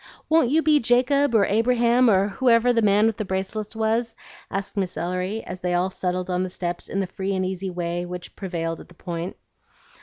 Won't 0.29 0.49
you 0.49 0.63
be 0.63 0.79
Jacob 0.79 1.35
or 1.35 1.45
Abraham 1.45 2.09
or 2.09 2.29
whoever 2.29 2.73
the 2.73 2.81
man 2.81 3.05
with 3.05 3.17
the 3.17 3.23
bracelets 3.23 3.75
was?" 3.75 4.15
asked 4.49 4.75
Miss 4.75 4.97
Ellery, 4.97 5.43
as 5.43 5.61
they 5.61 5.75
all 5.75 5.91
settled 5.91 6.27
on 6.27 6.41
the 6.41 6.49
steps 6.49 6.87
in 6.87 6.99
the 6.99 7.05
free 7.05 7.35
and 7.35 7.45
easy 7.45 7.69
way 7.69 8.07
which 8.07 8.35
prevailed 8.35 8.79
at 8.79 8.87
the 8.87 8.95
Point. 8.95 9.37